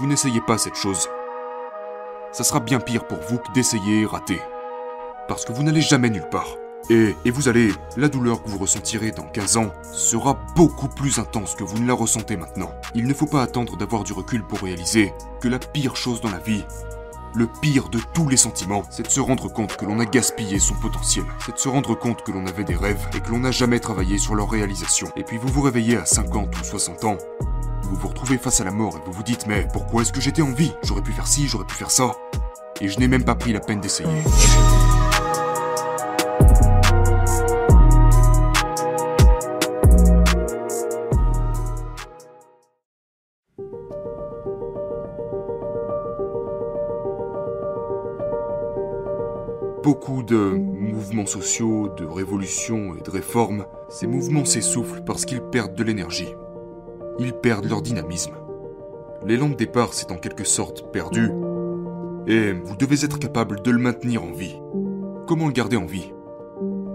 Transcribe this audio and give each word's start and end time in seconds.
vous 0.00 0.06
n'essayez 0.06 0.40
pas 0.40 0.56
cette 0.56 0.76
chose, 0.76 1.10
ça 2.32 2.42
sera 2.42 2.60
bien 2.60 2.80
pire 2.80 3.06
pour 3.06 3.18
vous 3.28 3.36
que 3.36 3.52
d'essayer 3.52 4.00
et 4.00 4.06
rater. 4.06 4.40
Parce 5.28 5.44
que 5.44 5.52
vous 5.52 5.62
n'allez 5.62 5.82
jamais 5.82 6.08
nulle 6.08 6.28
part. 6.30 6.56
Et, 6.88 7.14
et 7.26 7.30
vous 7.30 7.50
allez, 7.50 7.70
la 7.98 8.08
douleur 8.08 8.42
que 8.42 8.48
vous 8.48 8.56
ressentirez 8.56 9.10
dans 9.10 9.26
15 9.26 9.58
ans 9.58 9.70
sera 9.92 10.38
beaucoup 10.56 10.88
plus 10.88 11.18
intense 11.18 11.54
que 11.54 11.64
vous 11.64 11.78
ne 11.78 11.86
la 11.86 11.92
ressentez 11.92 12.38
maintenant. 12.38 12.70
Il 12.94 13.06
ne 13.06 13.12
faut 13.12 13.26
pas 13.26 13.42
attendre 13.42 13.76
d'avoir 13.76 14.02
du 14.02 14.14
recul 14.14 14.42
pour 14.42 14.60
réaliser 14.60 15.12
que 15.38 15.48
la 15.48 15.58
pire 15.58 15.96
chose 15.96 16.22
dans 16.22 16.30
la 16.30 16.38
vie, 16.38 16.64
le 17.34 17.46
pire 17.60 17.90
de 17.90 18.00
tous 18.14 18.26
les 18.26 18.38
sentiments, 18.38 18.84
c'est 18.88 19.02
de 19.02 19.10
se 19.10 19.20
rendre 19.20 19.52
compte 19.52 19.76
que 19.76 19.84
l'on 19.84 20.00
a 20.00 20.06
gaspillé 20.06 20.58
son 20.58 20.74
potentiel. 20.76 21.26
C'est 21.44 21.52
de 21.52 21.58
se 21.58 21.68
rendre 21.68 21.94
compte 21.94 22.22
que 22.22 22.32
l'on 22.32 22.46
avait 22.46 22.64
des 22.64 22.74
rêves 22.74 23.06
et 23.14 23.20
que 23.20 23.30
l'on 23.30 23.40
n'a 23.40 23.50
jamais 23.50 23.80
travaillé 23.80 24.16
sur 24.16 24.34
leur 24.34 24.50
réalisation. 24.50 25.08
Et 25.14 25.24
puis 25.24 25.36
vous 25.36 25.48
vous 25.48 25.60
réveillez 25.60 25.98
à 25.98 26.06
50 26.06 26.58
ou 26.58 26.64
60 26.64 27.04
ans 27.04 27.18
vous 27.90 27.96
vous 27.96 28.08
retrouvez 28.08 28.38
face 28.38 28.60
à 28.60 28.64
la 28.64 28.70
mort 28.70 28.96
et 28.96 29.00
vous 29.04 29.12
vous 29.12 29.24
dites 29.24 29.48
mais 29.48 29.66
pourquoi 29.72 30.02
est-ce 30.02 30.12
que 30.12 30.20
j'étais 30.20 30.42
en 30.42 30.52
vie? 30.52 30.72
J'aurais 30.84 31.02
pu 31.02 31.12
faire 31.12 31.26
ci, 31.26 31.48
j'aurais 31.48 31.64
pu 31.64 31.74
faire 31.74 31.90
ça. 31.90 32.12
Et 32.80 32.88
je 32.88 32.98
n'ai 33.00 33.08
même 33.08 33.24
pas 33.24 33.34
pris 33.34 33.52
la 33.52 33.58
peine 33.58 33.80
d'essayer. 33.80 34.08
Beaucoup 49.82 50.22
de 50.22 50.36
mouvements 50.36 51.26
sociaux, 51.26 51.88
de 51.96 52.06
révolutions 52.06 52.94
et 52.94 53.00
de 53.02 53.10
réformes, 53.10 53.66
ces 53.88 54.06
mouvements 54.06 54.44
s'essoufflent 54.44 55.02
parce 55.04 55.24
qu'ils 55.24 55.42
perdent 55.42 55.74
de 55.74 55.82
l'énergie 55.82 56.28
ils 57.20 57.32
perdent 57.32 57.68
leur 57.68 57.82
dynamisme. 57.82 58.34
L'élan 59.24 59.50
de 59.50 59.54
départ 59.54 59.92
s'est 59.92 60.10
en 60.10 60.16
quelque 60.16 60.44
sorte 60.44 60.90
perdu, 60.92 61.30
et 62.26 62.52
vous 62.52 62.76
devez 62.76 63.04
être 63.04 63.18
capable 63.18 63.62
de 63.62 63.70
le 63.70 63.78
maintenir 63.78 64.24
en 64.24 64.32
vie. 64.32 64.60
Comment 65.26 65.46
le 65.46 65.52
garder 65.52 65.76
en 65.76 65.86
vie? 65.86 66.12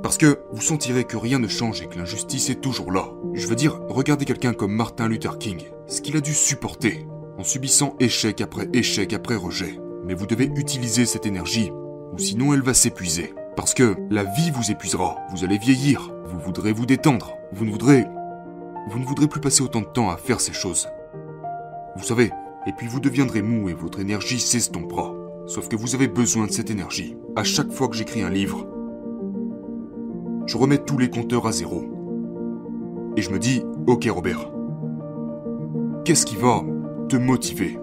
Parce 0.02 0.18
que 0.18 0.40
vous 0.52 0.62
sentirez 0.62 1.04
que 1.04 1.18
rien 1.18 1.40
ne 1.40 1.48
change 1.48 1.82
et 1.82 1.88
que 1.88 1.98
l'injustice 1.98 2.50
est 2.50 2.62
toujours 2.62 2.92
là. 2.92 3.08
Je 3.34 3.48
veux 3.48 3.56
dire, 3.56 3.80
regardez 3.90 4.26
quelqu'un 4.26 4.54
comme 4.54 4.74
Martin 4.74 5.08
Luther 5.08 5.38
King, 5.40 5.64
ce 5.88 6.02
qu'il 6.02 6.16
a 6.16 6.22
dû 6.22 6.34
supporter, 6.34 7.08
en 7.38 7.44
subissant 7.44 7.96
échec 8.00 8.42
après 8.42 8.68
échec 8.74 9.14
après 9.14 9.36
rejet. 9.36 9.80
Mais 10.06 10.14
vous 10.14 10.28
devez 10.28 10.46
utiliser 10.56 11.06
cette 11.06 11.26
énergie, 11.26 11.72
ou 12.14 12.20
sinon 12.20 12.54
elle 12.54 12.62
va 12.62 12.74
s'épuiser. 12.74 13.34
Parce 13.56 13.74
que 13.74 13.96
la 14.10 14.24
vie 14.24 14.52
vous 14.52 14.72
épuisera, 14.72 15.18
vous 15.32 15.44
allez 15.44 15.58
vieillir, 15.58 16.12
vous 16.26 16.40
voudrez 16.40 16.72
vous 16.72 16.86
détendre, 16.86 17.34
vous 17.54 17.66
ne 17.66 17.72
voudrez 17.72 18.06
vous 18.88 19.00
ne 19.00 19.06
voudrez 19.06 19.28
plus 19.28 19.42
passer 19.42 19.62
autant 19.62 19.82
de 19.82 19.86
temps 19.86 20.10
à 20.10 20.18
faire 20.18 20.40
ces 20.40 20.54
choses. 20.54 20.88
Vous 21.98 22.04
savez, 22.04 22.32
et 22.68 22.72
puis 22.74 22.88
vous 22.88 23.00
deviendrez 23.00 23.42
mou 23.42 23.70
et 23.70 23.74
votre 23.74 24.00
énergie 24.00 24.40
s'estompera. 24.40 25.14
Sauf 25.48 25.68
que 25.68 25.76
vous 25.76 25.96
avez 25.96 26.08
besoin 26.08 26.48
de 26.48 26.52
cette 26.52 26.70
énergie. 26.70 27.16
À 27.36 27.44
chaque 27.44 27.72
fois 27.72 27.88
que 27.88 27.96
j'écris 27.96 28.22
un 28.22 28.30
livre, 28.30 28.68
je 30.46 30.58
remets 30.58 30.84
tous 30.84 30.98
les 30.98 31.10
compteurs 31.10 31.48
à 31.48 31.52
zéro. 31.52 31.84
Et 33.18 33.22
je 33.22 33.32
me 33.32 33.40
dis, 33.40 33.64
ok 33.88 34.08
Robert, 34.10 34.52
qu'est-ce 36.04 36.26
qui 36.26 36.36
va 36.36 36.64
te 37.10 37.16
motiver? 37.16 37.80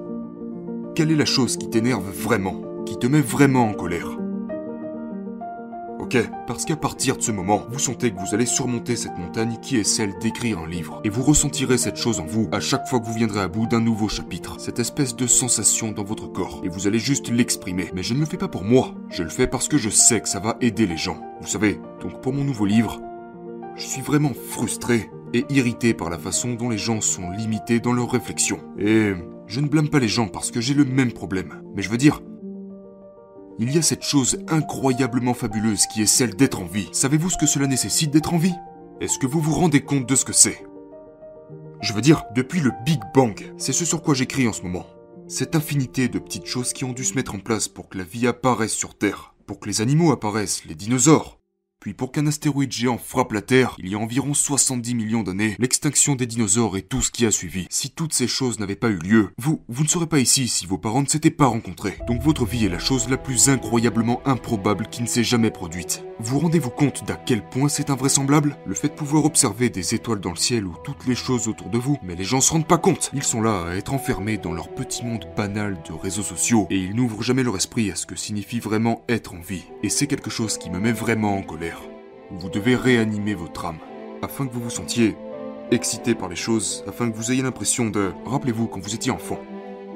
Quelle 0.94 1.10
est 1.10 1.16
la 1.16 1.24
chose 1.24 1.56
qui 1.56 1.70
t'énerve 1.70 2.10
vraiment, 2.10 2.62
qui 2.84 2.98
te 2.98 3.06
met 3.06 3.20
vraiment 3.20 3.64
en 3.64 3.74
colère? 3.74 4.18
Parce 6.46 6.64
qu'à 6.64 6.76
partir 6.76 7.16
de 7.16 7.22
ce 7.22 7.32
moment, 7.32 7.66
vous 7.70 7.78
sentez 7.78 8.10
que 8.10 8.18
vous 8.18 8.34
allez 8.34 8.46
surmonter 8.46 8.96
cette 8.96 9.16
montagne 9.18 9.58
qui 9.62 9.76
est 9.76 9.84
celle 9.84 10.18
d'écrire 10.18 10.58
un 10.58 10.66
livre. 10.66 11.00
Et 11.04 11.08
vous 11.08 11.22
ressentirez 11.22 11.78
cette 11.78 11.96
chose 11.96 12.20
en 12.20 12.26
vous 12.26 12.48
à 12.52 12.60
chaque 12.60 12.86
fois 12.86 13.00
que 13.00 13.06
vous 13.06 13.14
viendrez 13.14 13.40
à 13.40 13.48
bout 13.48 13.66
d'un 13.66 13.80
nouveau 13.80 14.08
chapitre. 14.08 14.56
Cette 14.58 14.78
espèce 14.78 15.16
de 15.16 15.26
sensation 15.26 15.92
dans 15.92 16.04
votre 16.04 16.30
corps. 16.30 16.60
Et 16.64 16.68
vous 16.68 16.86
allez 16.86 16.98
juste 16.98 17.30
l'exprimer. 17.30 17.90
Mais 17.94 18.02
je 18.02 18.14
ne 18.14 18.20
le 18.20 18.26
fais 18.26 18.36
pas 18.36 18.48
pour 18.48 18.64
moi. 18.64 18.94
Je 19.10 19.22
le 19.22 19.30
fais 19.30 19.46
parce 19.46 19.68
que 19.68 19.78
je 19.78 19.90
sais 19.90 20.20
que 20.20 20.28
ça 20.28 20.40
va 20.40 20.56
aider 20.60 20.86
les 20.86 20.96
gens. 20.96 21.20
Vous 21.40 21.48
savez, 21.48 21.80
donc 22.00 22.20
pour 22.20 22.32
mon 22.32 22.44
nouveau 22.44 22.66
livre, 22.66 23.00
je 23.76 23.86
suis 23.86 24.02
vraiment 24.02 24.32
frustré 24.50 25.10
et 25.34 25.46
irrité 25.48 25.94
par 25.94 26.10
la 26.10 26.18
façon 26.18 26.54
dont 26.54 26.68
les 26.68 26.78
gens 26.78 27.00
sont 27.00 27.30
limités 27.30 27.80
dans 27.80 27.92
leurs 27.92 28.10
réflexions. 28.10 28.60
Et 28.78 29.12
je 29.46 29.60
ne 29.60 29.68
blâme 29.68 29.88
pas 29.88 29.98
les 29.98 30.08
gens 30.08 30.28
parce 30.28 30.50
que 30.50 30.60
j'ai 30.60 30.74
le 30.74 30.84
même 30.84 31.12
problème. 31.12 31.62
Mais 31.74 31.82
je 31.82 31.88
veux 31.88 31.96
dire, 31.96 32.20
il 33.58 33.74
y 33.74 33.78
a 33.78 33.82
cette 33.82 34.02
chose 34.02 34.38
incroyablement 34.48 35.34
fabuleuse 35.34 35.86
qui 35.86 36.02
est 36.02 36.06
celle 36.06 36.34
d'être 36.34 36.60
en 36.60 36.66
vie. 36.66 36.88
Savez-vous 36.92 37.30
ce 37.30 37.38
que 37.38 37.46
cela 37.46 37.66
nécessite 37.66 38.10
d'être 38.10 38.34
en 38.34 38.38
vie? 38.38 38.54
Est-ce 39.00 39.18
que 39.18 39.26
vous 39.26 39.40
vous 39.40 39.54
rendez 39.54 39.80
compte 39.80 40.08
de 40.08 40.14
ce 40.14 40.24
que 40.24 40.32
c'est? 40.32 40.64
Je 41.80 41.92
veux 41.92 42.00
dire, 42.00 42.24
depuis 42.34 42.60
le 42.60 42.72
Big 42.84 43.00
Bang, 43.14 43.52
c'est 43.58 43.72
ce 43.72 43.84
sur 43.84 44.02
quoi 44.02 44.14
j'écris 44.14 44.46
en 44.46 44.52
ce 44.52 44.62
moment. 44.62 44.86
Cette 45.28 45.56
infinité 45.56 46.08
de 46.08 46.18
petites 46.18 46.46
choses 46.46 46.72
qui 46.72 46.84
ont 46.84 46.92
dû 46.92 47.04
se 47.04 47.14
mettre 47.14 47.34
en 47.34 47.40
place 47.40 47.68
pour 47.68 47.88
que 47.88 47.98
la 47.98 48.04
vie 48.04 48.26
apparaisse 48.26 48.72
sur 48.72 48.96
Terre, 48.96 49.34
pour 49.46 49.58
que 49.60 49.68
les 49.68 49.80
animaux 49.80 50.12
apparaissent, 50.12 50.64
les 50.64 50.74
dinosaures, 50.74 51.38
puis 51.82 51.94
pour 51.94 52.12
qu'un 52.12 52.28
astéroïde 52.28 52.70
géant 52.70 52.96
frappe 52.96 53.32
la 53.32 53.42
Terre, 53.42 53.74
il 53.80 53.88
y 53.88 53.96
a 53.96 53.98
environ 53.98 54.34
70 54.34 54.94
millions 54.94 55.24
d'années, 55.24 55.56
l'extinction 55.58 56.14
des 56.14 56.26
dinosaures 56.26 56.76
et 56.76 56.82
tout 56.82 57.02
ce 57.02 57.10
qui 57.10 57.26
a 57.26 57.32
suivi. 57.32 57.66
Si 57.70 57.90
toutes 57.90 58.12
ces 58.12 58.28
choses 58.28 58.60
n'avaient 58.60 58.76
pas 58.76 58.90
eu 58.90 58.98
lieu, 58.98 59.30
vous, 59.36 59.64
vous 59.66 59.82
ne 59.82 59.88
serez 59.88 60.06
pas 60.06 60.20
ici 60.20 60.46
si 60.46 60.64
vos 60.64 60.78
parents 60.78 61.02
ne 61.02 61.08
s'étaient 61.08 61.32
pas 61.32 61.46
rencontrés. 61.46 61.98
Donc 62.06 62.22
votre 62.22 62.46
vie 62.46 62.66
est 62.66 62.68
la 62.68 62.78
chose 62.78 63.08
la 63.08 63.16
plus 63.16 63.48
incroyablement 63.48 64.22
improbable 64.28 64.86
qui 64.92 65.02
ne 65.02 65.08
s'est 65.08 65.24
jamais 65.24 65.50
produite. 65.50 66.04
Vous 66.20 66.38
rendez-vous 66.38 66.70
compte 66.70 67.04
d'à 67.04 67.16
quel 67.16 67.44
point 67.48 67.68
c'est 67.68 67.90
invraisemblable? 67.90 68.56
Le 68.64 68.76
fait 68.76 68.86
de 68.86 68.94
pouvoir 68.94 69.24
observer 69.24 69.68
des 69.68 69.92
étoiles 69.92 70.20
dans 70.20 70.30
le 70.30 70.36
ciel 70.36 70.66
ou 70.66 70.76
toutes 70.84 71.08
les 71.08 71.16
choses 71.16 71.48
autour 71.48 71.68
de 71.68 71.78
vous, 71.78 71.98
mais 72.04 72.14
les 72.14 72.22
gens 72.22 72.40
se 72.40 72.52
rendent 72.52 72.68
pas 72.68 72.78
compte. 72.78 73.10
Ils 73.12 73.24
sont 73.24 73.42
là 73.42 73.64
à 73.66 73.74
être 73.74 73.92
enfermés 73.92 74.38
dans 74.38 74.52
leur 74.52 74.72
petit 74.72 75.04
monde 75.04 75.26
banal 75.36 75.76
de 75.84 75.92
réseaux 75.92 76.22
sociaux 76.22 76.68
et 76.70 76.78
ils 76.78 76.94
n'ouvrent 76.94 77.24
jamais 77.24 77.42
leur 77.42 77.56
esprit 77.56 77.90
à 77.90 77.96
ce 77.96 78.06
que 78.06 78.14
signifie 78.14 78.60
vraiment 78.60 79.02
être 79.08 79.34
en 79.34 79.40
vie. 79.40 79.64
Et 79.82 79.88
c'est 79.88 80.06
quelque 80.06 80.30
chose 80.30 80.58
qui 80.58 80.70
me 80.70 80.78
met 80.78 80.92
vraiment 80.92 81.36
en 81.36 81.42
colère. 81.42 81.71
Vous 82.38 82.48
devez 82.48 82.76
réanimer 82.76 83.34
votre 83.34 83.66
âme, 83.66 83.78
afin 84.22 84.46
que 84.46 84.52
vous 84.54 84.62
vous 84.62 84.70
sentiez 84.70 85.16
excité 85.70 86.14
par 86.14 86.28
les 86.28 86.36
choses, 86.36 86.82
afin 86.86 87.10
que 87.10 87.16
vous 87.16 87.30
ayez 87.30 87.42
l'impression 87.42 87.90
de... 87.90 88.12
Rappelez-vous 88.24 88.68
quand 88.68 88.80
vous 88.80 88.94
étiez 88.94 89.10
enfant, 89.10 89.38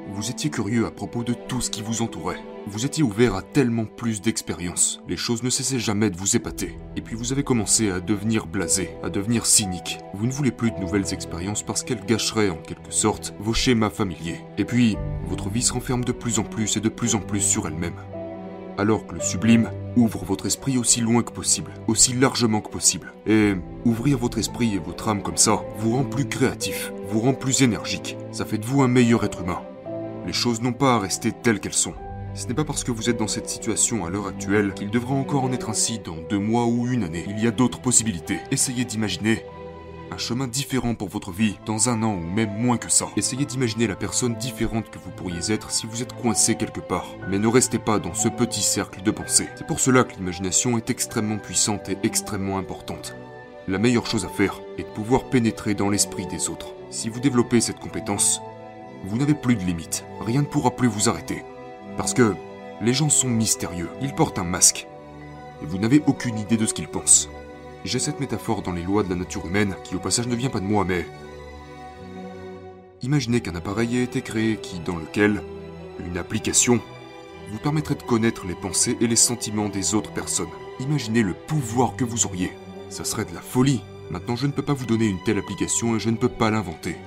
vous 0.09 0.29
étiez 0.29 0.49
curieux 0.49 0.85
à 0.85 0.91
propos 0.91 1.23
de 1.23 1.33
tout 1.33 1.61
ce 1.61 1.69
qui 1.69 1.81
vous 1.81 2.01
entourait. 2.01 2.39
Vous 2.67 2.85
étiez 2.85 3.03
ouvert 3.03 3.35
à 3.35 3.41
tellement 3.41 3.85
plus 3.85 4.21
d'expériences. 4.21 5.01
Les 5.07 5.17
choses 5.17 5.43
ne 5.43 5.49
cessaient 5.49 5.79
jamais 5.79 6.09
de 6.09 6.17
vous 6.17 6.35
épater. 6.35 6.77
Et 6.95 7.01
puis 7.01 7.15
vous 7.15 7.33
avez 7.33 7.43
commencé 7.43 7.89
à 7.89 7.99
devenir 7.99 8.47
blasé, 8.47 8.91
à 9.03 9.09
devenir 9.09 9.45
cynique. 9.45 9.97
Vous 10.13 10.25
ne 10.25 10.31
voulez 10.31 10.51
plus 10.51 10.71
de 10.71 10.79
nouvelles 10.79 11.13
expériences 11.13 11.63
parce 11.63 11.83
qu'elles 11.83 12.05
gâcheraient 12.05 12.49
en 12.49 12.57
quelque 12.57 12.91
sorte 12.91 13.33
vos 13.39 13.53
schémas 13.53 13.89
familiers. 13.89 14.41
Et 14.57 14.65
puis, 14.65 14.95
votre 15.27 15.49
vie 15.49 15.63
se 15.63 15.73
renferme 15.73 16.05
de 16.05 16.11
plus 16.11 16.39
en 16.39 16.43
plus 16.43 16.77
et 16.77 16.81
de 16.81 16.89
plus 16.89 17.15
en 17.15 17.19
plus 17.19 17.41
sur 17.41 17.67
elle-même 17.67 17.95
alors 18.77 19.07
que 19.07 19.15
le 19.15 19.21
sublime 19.21 19.71
ouvre 19.95 20.23
votre 20.23 20.45
esprit 20.45 20.77
aussi 20.77 21.01
loin 21.01 21.23
que 21.23 21.31
possible, 21.31 21.73
aussi 21.87 22.13
largement 22.13 22.61
que 22.61 22.69
possible. 22.69 23.13
Et 23.25 23.55
ouvrir 23.85 24.17
votre 24.17 24.37
esprit 24.37 24.75
et 24.75 24.79
votre 24.79 25.09
âme 25.09 25.21
comme 25.21 25.37
ça 25.37 25.63
vous 25.79 25.95
rend 25.95 26.03
plus 26.03 26.25
créatif, 26.25 26.91
vous 27.09 27.19
rend 27.19 27.33
plus 27.33 27.61
énergique, 27.61 28.17
ça 28.31 28.45
fait 28.45 28.57
de 28.57 28.65
vous 28.65 28.81
un 28.81 28.87
meilleur 28.87 29.23
être 29.23 29.41
humain. 29.41 29.61
Les 30.25 30.33
choses 30.33 30.61
n'ont 30.61 30.73
pas 30.73 30.95
à 30.95 30.99
rester 30.99 31.31
telles 31.31 31.59
qu'elles 31.59 31.73
sont. 31.73 31.93
Ce 32.33 32.45
n'est 32.45 32.53
pas 32.53 32.65
parce 32.65 32.83
que 32.83 32.91
vous 32.91 33.09
êtes 33.09 33.17
dans 33.17 33.27
cette 33.27 33.49
situation 33.49 34.05
à 34.05 34.11
l'heure 34.11 34.27
actuelle 34.27 34.73
qu'il 34.75 34.91
devra 34.91 35.15
encore 35.15 35.43
en 35.43 35.51
être 35.53 35.69
ainsi 35.69 35.97
dans 35.97 36.17
deux 36.29 36.37
mois 36.37 36.67
ou 36.67 36.85
une 36.87 37.03
année. 37.03 37.25
Il 37.27 37.39
y 37.39 37.47
a 37.47 37.51
d'autres 37.51 37.81
possibilités. 37.81 38.37
Essayez 38.51 38.85
d'imaginer 38.85 39.43
un 40.11 40.17
chemin 40.17 40.47
différent 40.47 40.95
pour 40.95 41.09
votre 41.09 41.31
vie 41.31 41.57
dans 41.65 41.89
un 41.89 42.03
an 42.03 42.13
ou 42.15 42.21
même 42.21 42.57
moins 42.57 42.77
que 42.77 42.89
ça. 42.89 43.07
Essayez 43.17 43.45
d'imaginer 43.45 43.87
la 43.87 43.95
personne 43.95 44.35
différente 44.35 44.89
que 44.89 44.99
vous 44.99 45.11
pourriez 45.11 45.51
être 45.51 45.71
si 45.71 45.85
vous 45.87 46.01
êtes 46.01 46.13
coincé 46.13 46.55
quelque 46.55 46.79
part. 46.79 47.07
Mais 47.29 47.39
ne 47.39 47.47
restez 47.47 47.79
pas 47.79 47.99
dans 47.99 48.13
ce 48.13 48.27
petit 48.27 48.61
cercle 48.61 49.01
de 49.03 49.11
pensée. 49.11 49.47
C'est 49.55 49.67
pour 49.67 49.79
cela 49.79 50.03
que 50.03 50.15
l'imagination 50.15 50.77
est 50.77 50.89
extrêmement 50.89 51.37
puissante 51.37 51.89
et 51.89 51.97
extrêmement 52.03 52.57
importante. 52.57 53.15
La 53.67 53.77
meilleure 53.77 54.05
chose 54.05 54.25
à 54.25 54.29
faire 54.29 54.61
est 54.77 54.83
de 54.83 54.93
pouvoir 54.93 55.25
pénétrer 55.25 55.73
dans 55.73 55.89
l'esprit 55.89 56.25
des 56.27 56.49
autres. 56.49 56.73
Si 56.89 57.09
vous 57.09 57.19
développez 57.19 57.59
cette 57.59 57.79
compétence, 57.79 58.41
vous 59.03 59.17
n'avez 59.17 59.33
plus 59.33 59.55
de 59.55 59.63
limites. 59.63 60.05
Rien 60.21 60.41
ne 60.41 60.47
pourra 60.47 60.71
plus 60.71 60.87
vous 60.87 61.09
arrêter. 61.09 61.43
Parce 61.97 62.13
que 62.13 62.33
les 62.81 62.93
gens 62.93 63.09
sont 63.09 63.27
mystérieux. 63.27 63.89
Ils 64.01 64.13
portent 64.13 64.39
un 64.39 64.43
masque. 64.43 64.87
Et 65.61 65.65
vous 65.65 65.77
n'avez 65.77 66.01
aucune 66.07 66.37
idée 66.37 66.57
de 66.57 66.65
ce 66.65 66.73
qu'ils 66.73 66.87
pensent. 66.87 67.29
J'ai 67.87 67.99
cette 67.99 68.19
métaphore 68.19 68.63
dans 68.63 68.73
les 68.73 68.83
lois 68.83 69.03
de 69.03 69.09
la 69.09 69.15
nature 69.15 69.45
humaine, 69.45 69.73
qui 69.85 69.95
au 69.95 69.99
passage 69.99 70.27
ne 70.27 70.35
vient 70.35 70.49
pas 70.49 70.59
de 70.59 70.65
moi, 70.65 70.83
mais... 70.83 71.05
Imaginez 73.01 73.39
qu'un 73.39 73.55
appareil 73.55 73.95
ait 73.95 74.03
été 74.03 74.21
créé 74.21 74.57
qui, 74.57 74.81
dans 74.81 74.97
lequel, 74.97 75.41
une 76.05 76.17
application, 76.17 76.81
vous 77.49 77.59
permettrait 77.59 77.95
de 77.95 78.03
connaître 78.03 78.45
les 78.45 78.55
pensées 78.55 78.97
et 78.99 79.07
les 79.07 79.15
sentiments 79.15 79.69
des 79.69 79.95
autres 79.95 80.11
personnes. 80.11 80.49
Imaginez 80.81 81.23
le 81.23 81.33
pouvoir 81.33 81.95
que 81.95 82.03
vous 82.03 82.25
auriez. 82.25 82.51
Ça 82.89 83.05
serait 83.05 83.23
de 83.23 83.33
la 83.33 83.39
folie. 83.39 83.81
Maintenant, 84.11 84.35
je 84.35 84.47
ne 84.47 84.51
peux 84.51 84.63
pas 84.63 84.73
vous 84.73 84.85
donner 84.85 85.07
une 85.07 85.23
telle 85.23 85.37
application 85.37 85.95
et 85.95 85.99
je 85.99 86.09
ne 86.09 86.17
peux 86.17 86.27
pas 86.27 86.51
l'inventer. 86.51 86.97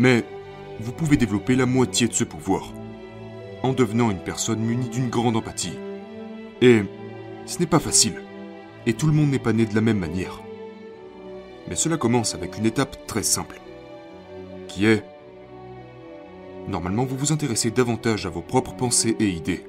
Mais 0.00 0.24
vous 0.80 0.90
pouvez 0.90 1.16
développer 1.16 1.54
la 1.54 1.66
moitié 1.66 2.08
de 2.08 2.14
ce 2.14 2.24
pouvoir, 2.24 2.72
en 3.62 3.72
devenant 3.72 4.10
une 4.10 4.24
personne 4.24 4.58
munie 4.58 4.88
d'une 4.88 5.08
grande 5.08 5.36
empathie. 5.36 5.78
Et 6.62 6.82
ce 7.46 7.60
n'est 7.60 7.66
pas 7.66 7.78
facile 7.78 8.25
et 8.86 8.94
tout 8.94 9.06
le 9.06 9.12
monde 9.12 9.30
n'est 9.30 9.38
pas 9.38 9.52
né 9.52 9.66
de 9.66 9.74
la 9.74 9.80
même 9.80 9.98
manière. 9.98 10.40
Mais 11.68 11.76
cela 11.76 11.96
commence 11.96 12.34
avec 12.34 12.56
une 12.56 12.66
étape 12.66 13.06
très 13.06 13.22
simple, 13.22 13.60
qui 14.68 14.86
est 14.86 15.04
Normalement, 16.68 17.04
vous 17.04 17.16
vous 17.16 17.32
intéressez 17.32 17.70
davantage 17.70 18.26
à 18.26 18.30
vos 18.30 18.42
propres 18.42 18.74
pensées 18.74 19.16
et 19.20 19.28
idées. 19.28 19.64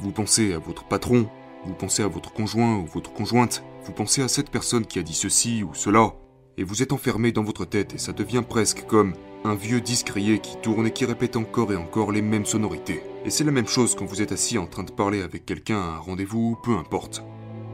Vous 0.00 0.12
pensez 0.12 0.54
à 0.54 0.58
votre 0.58 0.84
patron, 0.84 1.28
vous 1.66 1.74
pensez 1.74 2.02
à 2.02 2.08
votre 2.08 2.32
conjoint 2.32 2.76
ou 2.76 2.86
votre 2.86 3.12
conjointe, 3.12 3.62
vous 3.84 3.92
pensez 3.92 4.22
à 4.22 4.28
cette 4.28 4.50
personne 4.50 4.86
qui 4.86 4.98
a 4.98 5.02
dit 5.02 5.14
ceci 5.14 5.62
ou 5.62 5.74
cela, 5.74 6.14
et 6.56 6.64
vous 6.64 6.82
êtes 6.82 6.92
enfermé 6.92 7.32
dans 7.32 7.42
votre 7.42 7.66
tête 7.66 7.94
et 7.94 7.98
ça 7.98 8.12
devient 8.12 8.42
presque 8.48 8.86
comme 8.86 9.14
un 9.44 9.54
vieux 9.54 9.80
disque 9.80 10.08
rayé 10.08 10.38
qui 10.38 10.56
tourne 10.56 10.86
et 10.86 10.92
qui 10.92 11.04
répète 11.04 11.36
encore 11.36 11.72
et 11.72 11.76
encore 11.76 12.12
les 12.12 12.22
mêmes 12.22 12.46
sonorités. 12.46 13.02
Et 13.24 13.30
c'est 13.30 13.44
la 13.44 13.52
même 13.52 13.68
chose 13.68 13.94
quand 13.94 14.06
vous 14.06 14.22
êtes 14.22 14.32
assis 14.32 14.58
en 14.58 14.66
train 14.66 14.84
de 14.84 14.90
parler 14.90 15.22
avec 15.22 15.44
quelqu'un 15.44 15.80
à 15.80 15.96
un 15.96 15.98
rendez-vous, 15.98 16.56
peu 16.62 16.76
importe. 16.76 17.22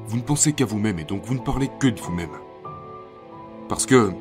Vous 0.06 0.16
ne 0.16 0.22
pensez 0.22 0.52
qu'à 0.52 0.66
vous-même 0.66 0.98
et 0.98 1.04
donc 1.04 1.24
vous 1.24 1.34
ne 1.34 1.40
parlez 1.40 1.70
que 1.80 1.86
de 1.86 2.00
vous-même. 2.00 2.36
Parce 3.68 3.86
que 3.86 4.12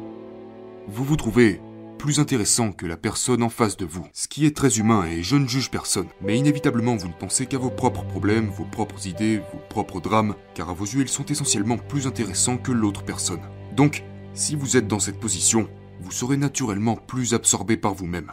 vous 0.88 1.04
vous 1.04 1.18
trouvez 1.18 1.62
plus 1.98 2.20
intéressant 2.20 2.72
que 2.72 2.86
la 2.86 2.98
personne 2.98 3.44
en 3.44 3.50
face 3.50 3.78
de 3.78 3.86
vous, 3.86 4.06
ce 4.14 4.28
qui 4.28 4.46
est 4.46 4.56
très 4.56 4.78
humain 4.78 5.06
et 5.06 5.24
je 5.24 5.36
ne 5.36 5.48
juge 5.48 5.72
personne. 5.72 6.08
Mais 6.22 6.38
inévitablement, 6.38 6.96
vous 6.96 7.08
ne 7.08 7.14
pensez 7.14 7.46
qu'à 7.46 7.58
vos 7.58 7.70
propres 7.70 8.04
problèmes, 8.04 8.50
vos 8.50 8.66
propres 8.66 9.08
idées, 9.08 9.42
vos 9.54 9.60
propres 9.70 10.02
drames, 10.02 10.36
car 10.54 10.70
à 10.70 10.74
vos 10.74 10.86
yeux, 10.86 11.02
ils 11.02 11.10
sont 11.10 11.26
essentiellement 11.26 11.78
plus 11.78 12.08
intéressants 12.08 12.58
que 12.58 12.72
l'autre 12.72 13.04
personne. 13.04 13.42
Donc, 13.76 14.04
si 14.34 14.56
vous 14.56 14.78
êtes 14.78 14.88
dans 14.88 15.00
cette 15.00 15.20
position, 15.20 15.70
vous 16.02 16.12
serez 16.12 16.38
naturellement 16.38 16.96
plus 16.96 17.34
absorbé 17.34 17.78
par 17.78 17.94
vous-même. 17.94 18.32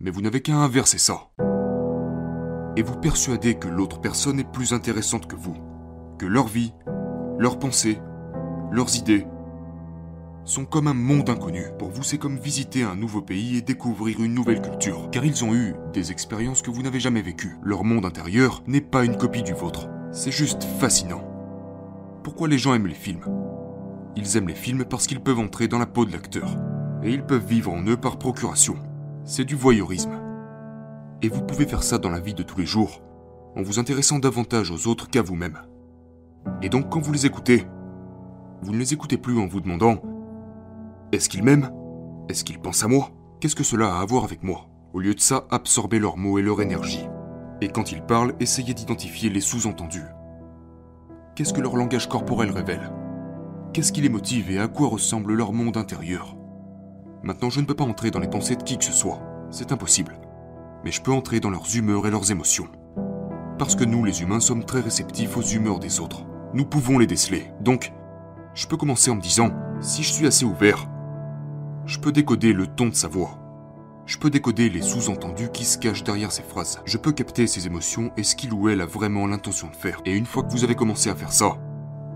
Mais 0.00 0.10
vous 0.10 0.22
n'avez 0.22 0.40
qu'à 0.40 0.56
inverser 0.56 0.98
ça. 0.98 1.30
Et 2.76 2.82
vous 2.82 2.96
persuadez 2.96 3.56
que 3.56 3.68
l'autre 3.68 4.00
personne 4.00 4.40
est 4.40 4.50
plus 4.50 4.72
intéressante 4.72 5.26
que 5.26 5.36
vous, 5.36 5.56
que 6.22 6.26
leur 6.28 6.46
vie, 6.46 6.72
leurs 7.40 7.58
pensées, 7.58 7.98
leurs 8.70 8.96
idées, 8.96 9.26
sont 10.44 10.64
comme 10.64 10.86
un 10.86 10.94
monde 10.94 11.28
inconnu. 11.28 11.64
Pour 11.80 11.90
vous, 11.90 12.04
c'est 12.04 12.18
comme 12.18 12.38
visiter 12.38 12.84
un 12.84 12.94
nouveau 12.94 13.22
pays 13.22 13.56
et 13.56 13.60
découvrir 13.60 14.22
une 14.22 14.32
nouvelle 14.32 14.62
culture, 14.62 15.08
car 15.10 15.24
ils 15.24 15.44
ont 15.44 15.52
eu 15.52 15.74
des 15.92 16.12
expériences 16.12 16.62
que 16.62 16.70
vous 16.70 16.82
n'avez 16.82 17.00
jamais 17.00 17.22
vécues. 17.22 17.56
Leur 17.64 17.82
monde 17.82 18.04
intérieur 18.04 18.62
n'est 18.68 18.80
pas 18.80 19.04
une 19.04 19.16
copie 19.16 19.42
du 19.42 19.52
vôtre. 19.52 19.88
C'est 20.12 20.30
juste 20.30 20.62
fascinant. 20.62 21.24
Pourquoi 22.22 22.46
les 22.46 22.58
gens 22.58 22.72
aiment 22.74 22.86
les 22.86 22.94
films? 22.94 23.24
Ils 24.14 24.36
aiment 24.36 24.48
les 24.48 24.54
films 24.54 24.84
parce 24.84 25.08
qu'ils 25.08 25.22
peuvent 25.22 25.40
entrer 25.40 25.66
dans 25.66 25.80
la 25.80 25.86
peau 25.86 26.04
de 26.04 26.12
l'acteur, 26.12 26.56
et 27.02 27.12
ils 27.12 27.26
peuvent 27.26 27.44
vivre 27.44 27.72
en 27.72 27.84
eux 27.84 27.96
par 27.96 28.16
procuration. 28.16 28.76
C'est 29.24 29.44
du 29.44 29.56
voyeurisme. 29.56 30.20
Et 31.20 31.28
vous 31.28 31.42
pouvez 31.42 31.66
faire 31.66 31.82
ça 31.82 31.98
dans 31.98 32.10
la 32.10 32.20
vie 32.20 32.34
de 32.34 32.44
tous 32.44 32.60
les 32.60 32.66
jours, 32.66 33.02
en 33.56 33.62
vous 33.62 33.80
intéressant 33.80 34.20
davantage 34.20 34.70
aux 34.70 34.86
autres 34.86 35.10
qu'à 35.10 35.22
vous-même. 35.22 35.58
Et 36.62 36.68
donc 36.68 36.90
quand 36.90 37.00
vous 37.00 37.12
les 37.12 37.26
écoutez, 37.26 37.66
vous 38.62 38.72
ne 38.72 38.78
les 38.78 38.92
écoutez 38.92 39.16
plus 39.16 39.38
en 39.38 39.46
vous 39.46 39.60
demandant 39.60 39.96
est-ce 41.12 41.28
qu'ils 41.28 41.42
m'aiment? 41.42 41.70
Est-ce 42.30 42.42
qu'ils 42.42 42.58
pensent 42.58 42.84
à 42.84 42.88
moi? 42.88 43.10
Qu'est-ce 43.38 43.54
que 43.54 43.64
cela 43.64 43.96
a 43.96 44.00
à 44.00 44.04
voir 44.06 44.24
avec 44.24 44.42
moi? 44.42 44.68
Au 44.94 45.00
lieu 45.00 45.14
de 45.14 45.20
ça, 45.20 45.44
absorbez 45.50 45.98
leurs 45.98 46.16
mots 46.16 46.38
et 46.38 46.42
leur 46.42 46.62
énergie. 46.62 47.06
Et 47.60 47.68
quand 47.68 47.92
ils 47.92 48.02
parlent, 48.02 48.34
essayez 48.40 48.72
d'identifier 48.72 49.28
les 49.28 49.42
sous-entendus. 49.42 50.06
Qu'est-ce 51.34 51.52
que 51.52 51.60
leur 51.60 51.76
langage 51.76 52.08
corporel 52.08 52.50
révèle? 52.50 52.90
Qu'est-ce 53.74 53.92
qui 53.92 54.00
les 54.00 54.08
motive 54.08 54.50
et 54.50 54.58
à 54.58 54.68
quoi 54.68 54.88
ressemble 54.88 55.34
leur 55.34 55.52
monde 55.52 55.76
intérieur? 55.76 56.36
Maintenant, 57.22 57.50
je 57.50 57.60
ne 57.60 57.66
peux 57.66 57.74
pas 57.74 57.84
entrer 57.84 58.10
dans 58.10 58.18
les 58.18 58.28
pensées 58.28 58.56
de 58.56 58.62
qui 58.62 58.78
que 58.78 58.84
ce 58.84 58.92
soit. 58.92 59.20
C'est 59.50 59.70
impossible. 59.70 60.18
Mais 60.82 60.92
je 60.92 61.02
peux 61.02 61.12
entrer 61.12 61.40
dans 61.40 61.50
leurs 61.50 61.76
humeurs 61.76 62.06
et 62.06 62.10
leurs 62.10 62.30
émotions. 62.30 62.68
Parce 63.58 63.76
que 63.76 63.84
nous, 63.84 64.02
les 64.02 64.22
humains, 64.22 64.40
sommes 64.40 64.64
très 64.64 64.80
réceptifs 64.80 65.36
aux 65.36 65.42
humeurs 65.42 65.78
des 65.78 66.00
autres. 66.00 66.24
Nous 66.54 66.66
pouvons 66.66 66.98
les 66.98 67.06
déceler. 67.06 67.50
Donc, 67.60 67.92
je 68.54 68.66
peux 68.66 68.76
commencer 68.76 69.10
en 69.10 69.14
me 69.14 69.22
disant, 69.22 69.50
si 69.80 70.02
je 70.02 70.12
suis 70.12 70.26
assez 70.26 70.44
ouvert, 70.44 70.86
je 71.86 71.98
peux 71.98 72.12
décoder 72.12 72.52
le 72.52 72.66
ton 72.66 72.88
de 72.88 72.94
sa 72.94 73.08
voix. 73.08 73.38
Je 74.04 74.18
peux 74.18 74.28
décoder 74.28 74.68
les 74.68 74.82
sous-entendus 74.82 75.48
qui 75.50 75.64
se 75.64 75.78
cachent 75.78 76.04
derrière 76.04 76.30
ses 76.30 76.42
phrases. 76.42 76.80
Je 76.84 76.98
peux 76.98 77.12
capter 77.12 77.46
ses 77.46 77.66
émotions 77.66 78.12
et 78.18 78.22
ce 78.22 78.36
qu'il 78.36 78.52
ou 78.52 78.68
elle 78.68 78.82
a 78.82 78.86
vraiment 78.86 79.26
l'intention 79.26 79.68
de 79.68 79.76
faire. 79.76 80.02
Et 80.04 80.14
une 80.14 80.26
fois 80.26 80.42
que 80.42 80.52
vous 80.52 80.64
avez 80.64 80.74
commencé 80.74 81.08
à 81.08 81.14
faire 81.14 81.32
ça, 81.32 81.56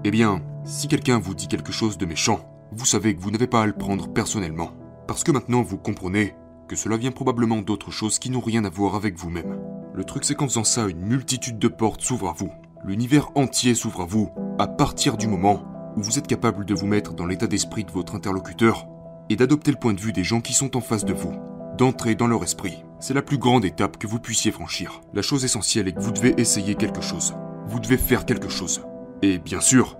eh 0.05 0.11
bien, 0.11 0.43
si 0.65 0.87
quelqu'un 0.87 1.19
vous 1.19 1.35
dit 1.35 1.49
quelque 1.49 1.73
chose 1.73 1.97
de 1.97 2.05
méchant, 2.05 2.41
vous 2.73 2.85
savez 2.85 3.17
que 3.17 3.23
vous 3.23 3.31
n'avez 3.31 3.47
pas 3.47 3.63
à 3.63 3.67
le 3.67 3.73
prendre 3.73 4.13
personnellement. 4.13 4.73
Parce 5.07 5.25
que 5.25 5.33
maintenant 5.33 5.63
vous 5.63 5.79
comprenez 5.79 6.35
que 6.69 6.77
cela 6.77 6.99
vient 6.99 7.13
probablement 7.13 7.63
d'autres 7.63 7.93
choses 7.93 8.19
qui 8.19 8.29
n'ont 8.29 8.41
rien 8.41 8.65
à 8.67 8.71
voir 8.71 8.97
avec 8.97 9.17
vous-même. 9.17 9.57
Le 9.95 10.05
truc 10.05 10.25
c'est 10.25 10.35
qu'en 10.35 10.49
faisant 10.49 10.65
ça, 10.65 10.89
une 10.89 11.07
multitude 11.07 11.59
de 11.59 11.69
portes 11.69 12.03
s'ouvrent 12.03 12.29
à 12.29 12.35
vous. 12.37 12.51
L'univers 12.85 13.31
entier 13.35 13.75
s'ouvre 13.75 14.03
à 14.03 14.05
vous 14.05 14.31
à 14.59 14.67
partir 14.67 15.17
du 15.17 15.27
moment 15.27 15.63
où 15.97 16.03
vous 16.03 16.19
êtes 16.19 16.27
capable 16.27 16.65
de 16.65 16.75
vous 16.75 16.87
mettre 16.87 17.15
dans 17.15 17.27
l'état 17.27 17.47
d'esprit 17.47 17.85
de 17.85 17.91
votre 17.91 18.15
interlocuteur 18.15 18.87
et 19.29 19.37
d'adopter 19.37 19.71
le 19.71 19.79
point 19.79 19.95
de 19.95 20.01
vue 20.01 20.13
des 20.13 20.25
gens 20.25 20.41
qui 20.41 20.53
sont 20.53 20.77
en 20.77 20.81
face 20.81 21.05
de 21.05 21.15
vous, 21.15 21.33
d'entrer 21.77 22.15
dans 22.15 22.27
leur 22.27 22.45
esprit. 22.45 22.85
C'est 23.01 23.15
la 23.15 23.23
plus 23.23 23.39
grande 23.39 23.65
étape 23.65 23.97
que 23.97 24.07
vous 24.07 24.21
puissiez 24.21 24.53
franchir. 24.53 25.01
La 25.15 25.23
chose 25.23 25.45
essentielle 25.45 25.89
est 25.89 25.93
que 25.93 26.01
vous 26.01 26.13
devez 26.13 26.35
essayer 26.39 26.75
quelque 26.75 27.01
chose. 27.01 27.35
Vous 27.67 27.81
devez 27.81 27.97
faire 27.97 28.27
quelque 28.27 28.49
chose. 28.49 28.83
Et 29.23 29.39
bien 29.39 29.61
sûr, 29.61 29.99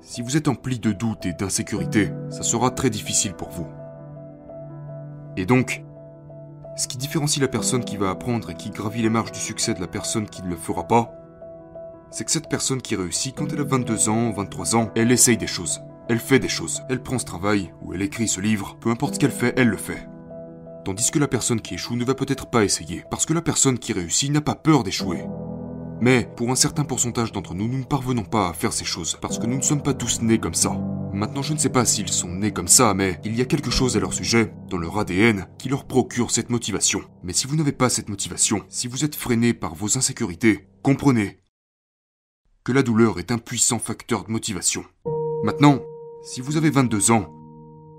si 0.00 0.22
vous 0.22 0.36
êtes 0.36 0.48
empli 0.48 0.78
de 0.78 0.92
doutes 0.92 1.26
et 1.26 1.34
d'insécurité, 1.34 2.10
ça 2.30 2.42
sera 2.42 2.70
très 2.70 2.88
difficile 2.88 3.34
pour 3.34 3.50
vous. 3.50 3.66
Et 5.36 5.44
donc, 5.44 5.84
ce 6.76 6.86
qui 6.88 6.96
différencie 6.96 7.42
la 7.42 7.48
personne 7.48 7.84
qui 7.84 7.96
va 7.96 8.10
apprendre 8.10 8.50
et 8.50 8.54
qui 8.54 8.70
gravit 8.70 9.02
les 9.02 9.10
marches 9.10 9.32
du 9.32 9.40
succès 9.40 9.74
de 9.74 9.80
la 9.80 9.88
personne 9.88 10.28
qui 10.28 10.42
ne 10.42 10.48
le 10.48 10.56
fera 10.56 10.86
pas, 10.86 11.19
c'est 12.10 12.24
que 12.24 12.30
cette 12.30 12.48
personne 12.48 12.82
qui 12.82 12.96
réussit 12.96 13.34
quand 13.34 13.52
elle 13.52 13.60
a 13.60 13.64
22 13.64 14.08
ans, 14.08 14.30
23 14.30 14.76
ans, 14.76 14.90
elle 14.96 15.12
essaye 15.12 15.36
des 15.36 15.46
choses. 15.46 15.80
Elle 16.08 16.18
fait 16.18 16.40
des 16.40 16.48
choses. 16.48 16.82
Elle 16.88 17.02
prend 17.02 17.18
ce 17.18 17.24
travail, 17.24 17.72
ou 17.82 17.94
elle 17.94 18.02
écrit 18.02 18.26
ce 18.26 18.40
livre, 18.40 18.76
peu 18.80 18.90
importe 18.90 19.14
ce 19.14 19.20
qu'elle 19.20 19.30
fait, 19.30 19.54
elle 19.56 19.68
le 19.68 19.76
fait. 19.76 20.08
Tandis 20.84 21.10
que 21.10 21.18
la 21.18 21.28
personne 21.28 21.60
qui 21.60 21.74
échoue 21.74 21.96
ne 21.96 22.04
va 22.04 22.14
peut-être 22.14 22.50
pas 22.50 22.64
essayer, 22.64 23.04
parce 23.10 23.26
que 23.26 23.34
la 23.34 23.42
personne 23.42 23.78
qui 23.78 23.92
réussit 23.92 24.32
n'a 24.32 24.40
pas 24.40 24.54
peur 24.54 24.82
d'échouer. 24.82 25.24
Mais, 26.00 26.28
pour 26.36 26.50
un 26.50 26.54
certain 26.54 26.84
pourcentage 26.84 27.30
d'entre 27.30 27.54
nous, 27.54 27.68
nous 27.68 27.78
ne 27.78 27.84
parvenons 27.84 28.24
pas 28.24 28.48
à 28.48 28.54
faire 28.54 28.72
ces 28.72 28.86
choses, 28.86 29.18
parce 29.20 29.38
que 29.38 29.46
nous 29.46 29.58
ne 29.58 29.62
sommes 29.62 29.82
pas 29.82 29.94
tous 29.94 30.22
nés 30.22 30.38
comme 30.38 30.54
ça. 30.54 30.72
Maintenant, 31.12 31.42
je 31.42 31.52
ne 31.52 31.58
sais 31.58 31.68
pas 31.68 31.84
s'ils 31.84 32.08
sont 32.08 32.32
nés 32.32 32.52
comme 32.52 32.68
ça, 32.68 32.94
mais 32.94 33.20
il 33.24 33.36
y 33.36 33.42
a 33.42 33.44
quelque 33.44 33.70
chose 33.70 33.96
à 33.96 34.00
leur 34.00 34.14
sujet, 34.14 34.54
dans 34.68 34.78
leur 34.78 34.98
ADN, 34.98 35.46
qui 35.58 35.68
leur 35.68 35.84
procure 35.84 36.30
cette 36.30 36.50
motivation. 36.50 37.02
Mais 37.22 37.34
si 37.34 37.46
vous 37.46 37.56
n'avez 37.56 37.72
pas 37.72 37.90
cette 37.90 38.08
motivation, 38.08 38.62
si 38.68 38.88
vous 38.88 39.04
êtes 39.04 39.14
freiné 39.14 39.52
par 39.52 39.74
vos 39.74 39.98
insécurités, 39.98 40.66
comprenez 40.82 41.40
que 42.64 42.72
la 42.72 42.82
douleur 42.82 43.18
est 43.18 43.32
un 43.32 43.38
puissant 43.38 43.78
facteur 43.78 44.24
de 44.24 44.30
motivation. 44.30 44.84
Maintenant, 45.44 45.80
si 46.22 46.40
vous 46.40 46.56
avez 46.58 46.68
22 46.68 47.10
ans 47.10 47.34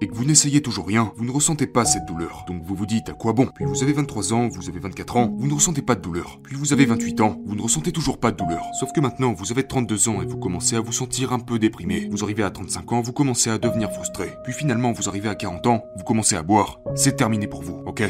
et 0.01 0.07
que 0.07 0.13
vous 0.13 0.25
n'essayez 0.25 0.61
toujours 0.61 0.85
rien, 0.87 1.11
vous 1.15 1.25
ne 1.25 1.31
ressentez 1.31 1.65
pas 1.65 1.85
cette 1.85 2.05
douleur. 2.05 2.45
Donc 2.47 2.63
vous 2.63 2.75
vous 2.75 2.85
dites 2.85 3.09
à 3.09 3.13
quoi 3.13 3.33
bon? 3.33 3.47
Puis 3.55 3.65
vous 3.65 3.81
avez 3.81 3.93
23 3.93 4.33
ans, 4.33 4.47
vous 4.49 4.69
avez 4.69 4.79
24 4.79 5.17
ans, 5.17 5.35
vous 5.35 5.47
ne 5.47 5.53
ressentez 5.53 5.81
pas 5.81 5.95
de 5.95 6.01
douleur. 6.01 6.39
Puis 6.43 6.55
vous 6.55 6.73
avez 6.73 6.85
28 6.85 7.21
ans, 7.21 7.41
vous 7.45 7.55
ne 7.55 7.61
ressentez 7.61 7.91
toujours 7.91 8.19
pas 8.19 8.31
de 8.31 8.37
douleur. 8.37 8.63
Sauf 8.79 8.91
que 8.93 8.99
maintenant, 8.99 9.33
vous 9.33 9.51
avez 9.51 9.63
32 9.63 10.09
ans 10.09 10.21
et 10.21 10.25
vous 10.25 10.37
commencez 10.37 10.75
à 10.75 10.81
vous 10.81 10.91
sentir 10.91 11.33
un 11.33 11.39
peu 11.39 11.57
déprimé. 11.57 12.07
Vous 12.11 12.23
arrivez 12.23 12.43
à 12.43 12.51
35 12.51 12.91
ans, 12.93 13.01
vous 13.01 13.13
commencez 13.13 13.49
à 13.49 13.57
devenir 13.57 13.91
frustré. 13.91 14.33
Puis 14.43 14.53
finalement, 14.53 14.91
vous 14.91 15.09
arrivez 15.09 15.29
à 15.29 15.35
40 15.35 15.65
ans, 15.67 15.83
vous 15.97 16.03
commencez 16.03 16.35
à 16.35 16.43
boire. 16.43 16.79
C'est 16.95 17.15
terminé 17.15 17.47
pour 17.47 17.63
vous, 17.63 17.81
ok? 17.87 18.03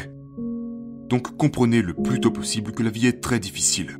Donc 1.08 1.36
comprenez 1.36 1.82
le 1.82 1.94
plus 1.94 2.20
tôt 2.20 2.30
possible 2.30 2.72
que 2.72 2.82
la 2.82 2.90
vie 2.90 3.06
est 3.06 3.22
très 3.22 3.38
difficile. 3.38 3.98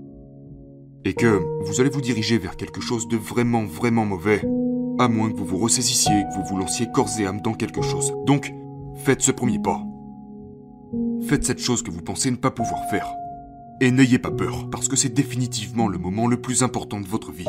Et 1.04 1.14
que 1.14 1.40
vous 1.64 1.80
allez 1.80 1.90
vous 1.90 2.00
diriger 2.00 2.38
vers 2.38 2.56
quelque 2.56 2.80
chose 2.80 3.08
de 3.08 3.16
vraiment, 3.16 3.64
vraiment 3.64 4.04
mauvais 4.04 4.42
à 4.98 5.08
moins 5.08 5.30
que 5.30 5.36
vous 5.36 5.46
vous 5.46 5.58
ressaisissiez 5.58 6.24
que 6.24 6.36
vous 6.36 6.44
vous 6.48 6.58
lanciez 6.58 6.86
corps 6.92 7.08
et 7.18 7.26
âme 7.26 7.40
dans 7.40 7.54
quelque 7.54 7.82
chose. 7.82 8.14
Donc, 8.26 8.52
faites 9.04 9.22
ce 9.22 9.32
premier 9.32 9.58
pas. 9.58 9.82
Faites 11.26 11.44
cette 11.44 11.58
chose 11.58 11.82
que 11.82 11.90
vous 11.90 12.02
pensez 12.02 12.30
ne 12.30 12.36
pas 12.36 12.50
pouvoir 12.50 12.88
faire. 12.90 13.12
Et 13.80 13.90
n'ayez 13.90 14.18
pas 14.18 14.30
peur, 14.30 14.68
parce 14.70 14.88
que 14.88 14.96
c'est 14.96 15.12
définitivement 15.12 15.88
le 15.88 15.98
moment 15.98 16.26
le 16.26 16.40
plus 16.40 16.62
important 16.62 17.00
de 17.00 17.06
votre 17.06 17.32
vie. 17.32 17.48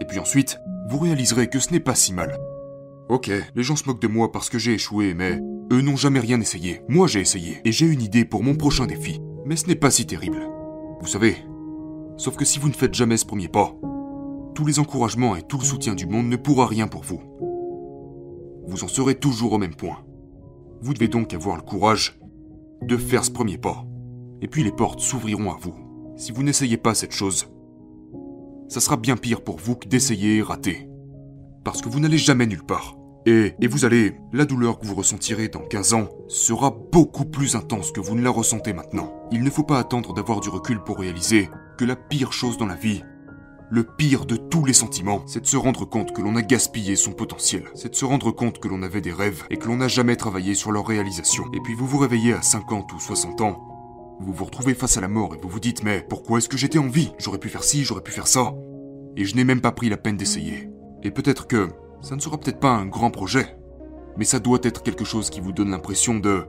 Et 0.00 0.04
puis 0.06 0.18
ensuite, 0.18 0.58
vous 0.88 0.98
réaliserez 0.98 1.48
que 1.48 1.60
ce 1.60 1.72
n'est 1.72 1.80
pas 1.80 1.94
si 1.94 2.12
mal. 2.12 2.36
Ok, 3.08 3.30
les 3.54 3.62
gens 3.62 3.76
se 3.76 3.84
moquent 3.84 4.02
de 4.02 4.08
moi 4.08 4.32
parce 4.32 4.50
que 4.50 4.58
j'ai 4.58 4.74
échoué, 4.74 5.14
mais 5.14 5.40
eux 5.72 5.82
n'ont 5.82 5.96
jamais 5.96 6.20
rien 6.20 6.40
essayé. 6.40 6.82
Moi 6.88 7.06
j'ai 7.06 7.20
essayé, 7.20 7.60
et 7.64 7.70
j'ai 7.70 7.86
une 7.86 8.02
idée 8.02 8.24
pour 8.24 8.42
mon 8.42 8.56
prochain 8.56 8.86
défi. 8.86 9.20
Mais 9.44 9.56
ce 9.56 9.66
n'est 9.66 9.76
pas 9.76 9.92
si 9.92 10.06
terrible. 10.06 10.48
Vous 11.00 11.06
savez, 11.06 11.36
sauf 12.16 12.36
que 12.36 12.44
si 12.44 12.58
vous 12.58 12.68
ne 12.68 12.74
faites 12.74 12.94
jamais 12.94 13.16
ce 13.16 13.26
premier 13.26 13.48
pas, 13.48 13.74
tous 14.54 14.64
les 14.64 14.78
encouragements 14.78 15.36
et 15.36 15.42
tout 15.42 15.58
le 15.58 15.64
soutien 15.64 15.94
du 15.94 16.06
monde 16.06 16.28
ne 16.28 16.36
pourra 16.36 16.66
rien 16.66 16.88
pour 16.88 17.02
vous. 17.02 17.20
Vous 18.66 18.84
en 18.84 18.88
serez 18.88 19.14
toujours 19.14 19.52
au 19.52 19.58
même 19.58 19.74
point. 19.74 19.98
Vous 20.80 20.94
devez 20.94 21.08
donc 21.08 21.34
avoir 21.34 21.56
le 21.56 21.62
courage 21.62 22.18
de 22.82 22.96
faire 22.96 23.24
ce 23.24 23.30
premier 23.30 23.58
pas. 23.58 23.84
Et 24.40 24.48
puis 24.48 24.64
les 24.64 24.72
portes 24.72 25.00
s'ouvriront 25.00 25.50
à 25.50 25.56
vous. 25.60 25.74
Si 26.16 26.32
vous 26.32 26.42
n'essayez 26.42 26.76
pas 26.76 26.94
cette 26.94 27.12
chose, 27.12 27.48
ça 28.68 28.80
sera 28.80 28.96
bien 28.96 29.16
pire 29.16 29.42
pour 29.42 29.58
vous 29.58 29.76
que 29.76 29.88
d'essayer 29.88 30.36
et 30.36 30.42
rater. 30.42 30.88
Parce 31.64 31.82
que 31.82 31.88
vous 31.88 32.00
n'allez 32.00 32.18
jamais 32.18 32.46
nulle 32.46 32.64
part. 32.64 32.96
Et, 33.26 33.54
et 33.60 33.66
vous 33.66 33.84
allez, 33.84 34.14
la 34.32 34.44
douleur 34.44 34.78
que 34.78 34.86
vous 34.86 34.94
ressentirez 34.94 35.48
dans 35.48 35.60
15 35.60 35.94
ans 35.94 36.08
sera 36.28 36.70
beaucoup 36.70 37.24
plus 37.24 37.56
intense 37.56 37.90
que 37.90 38.00
vous 38.00 38.14
ne 38.14 38.22
la 38.22 38.30
ressentez 38.30 38.72
maintenant. 38.72 39.12
Il 39.32 39.42
ne 39.42 39.50
faut 39.50 39.64
pas 39.64 39.78
attendre 39.78 40.14
d'avoir 40.14 40.40
du 40.40 40.48
recul 40.48 40.80
pour 40.80 40.98
réaliser 40.98 41.50
que 41.76 41.84
la 41.84 41.96
pire 41.96 42.32
chose 42.32 42.58
dans 42.58 42.66
la 42.66 42.74
vie, 42.74 43.02
Le 43.68 43.82
pire 43.82 44.26
de 44.26 44.36
tous 44.36 44.64
les 44.64 44.72
sentiments, 44.72 45.22
c'est 45.26 45.40
de 45.40 45.46
se 45.46 45.56
rendre 45.56 45.84
compte 45.84 46.12
que 46.12 46.22
l'on 46.22 46.36
a 46.36 46.42
gaspillé 46.42 46.94
son 46.94 47.10
potentiel. 47.10 47.64
C'est 47.74 47.88
de 47.88 47.96
se 47.96 48.04
rendre 48.04 48.30
compte 48.30 48.60
que 48.60 48.68
l'on 48.68 48.84
avait 48.84 49.00
des 49.00 49.12
rêves 49.12 49.42
et 49.50 49.56
que 49.56 49.66
l'on 49.66 49.78
n'a 49.78 49.88
jamais 49.88 50.14
travaillé 50.14 50.54
sur 50.54 50.70
leur 50.70 50.86
réalisation. 50.86 51.46
Et 51.52 51.60
puis 51.60 51.74
vous 51.74 51.86
vous 51.86 51.98
réveillez 51.98 52.32
à 52.32 52.42
50 52.42 52.92
ou 52.92 53.00
60 53.00 53.40
ans. 53.40 54.16
Vous 54.20 54.32
vous 54.32 54.44
retrouvez 54.44 54.74
face 54.74 54.96
à 54.96 55.00
la 55.00 55.08
mort 55.08 55.34
et 55.34 55.38
vous 55.42 55.48
vous 55.48 55.58
dites 55.58 55.82
mais 55.82 56.06
pourquoi 56.08 56.38
est-ce 56.38 56.48
que 56.48 56.56
j'étais 56.56 56.78
en 56.78 56.86
vie? 56.86 57.12
J'aurais 57.18 57.40
pu 57.40 57.48
faire 57.48 57.64
ci, 57.64 57.84
j'aurais 57.84 58.02
pu 58.02 58.12
faire 58.12 58.28
ça. 58.28 58.54
Et 59.16 59.24
je 59.24 59.34
n'ai 59.34 59.42
même 59.42 59.60
pas 59.60 59.72
pris 59.72 59.88
la 59.88 59.96
peine 59.96 60.16
d'essayer. 60.16 60.70
Et 61.02 61.10
peut-être 61.10 61.48
que 61.48 61.68
ça 62.02 62.14
ne 62.14 62.20
sera 62.20 62.38
peut-être 62.38 62.60
pas 62.60 62.70
un 62.70 62.86
grand 62.86 63.10
projet, 63.10 63.58
mais 64.16 64.24
ça 64.24 64.38
doit 64.38 64.60
être 64.62 64.84
quelque 64.84 65.04
chose 65.04 65.28
qui 65.28 65.40
vous 65.40 65.52
donne 65.52 65.70
l'impression 65.72 66.14
de... 66.14 66.46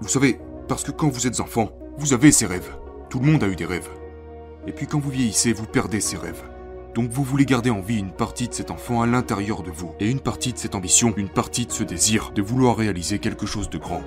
Vous 0.00 0.08
savez, 0.08 0.40
parce 0.66 0.82
que 0.82 0.90
quand 0.90 1.08
vous 1.08 1.28
êtes 1.28 1.38
enfant, 1.38 1.70
vous 1.96 2.12
avez 2.12 2.32
ces 2.32 2.46
rêves. 2.46 2.76
Tout 3.08 3.20
le 3.20 3.26
monde 3.26 3.44
a 3.44 3.48
eu 3.48 3.56
des 3.56 3.66
rêves. 3.66 3.88
Et 4.66 4.72
puis 4.72 4.86
quand 4.86 5.00
vous 5.00 5.10
vieillissez, 5.10 5.52
vous 5.52 5.66
perdez 5.66 6.00
ces 6.00 6.16
rêves. 6.16 6.42
Donc 6.94 7.10
vous 7.10 7.24
voulez 7.24 7.46
garder 7.46 7.70
en 7.70 7.80
vie 7.80 7.98
une 7.98 8.12
partie 8.12 8.48
de 8.48 8.54
cet 8.54 8.70
enfant 8.70 9.02
à 9.02 9.06
l'intérieur 9.06 9.62
de 9.62 9.70
vous, 9.70 9.92
et 9.98 10.10
une 10.10 10.20
partie 10.20 10.52
de 10.52 10.58
cette 10.58 10.74
ambition, 10.74 11.14
une 11.16 11.30
partie 11.30 11.66
de 11.66 11.72
ce 11.72 11.82
désir 11.82 12.32
de 12.34 12.42
vouloir 12.42 12.76
réaliser 12.76 13.18
quelque 13.18 13.46
chose 13.46 13.70
de 13.70 13.78
grand. 13.78 14.02